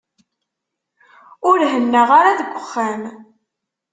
[1.49, 3.01] Ur hennaɣ ara deg uxxam.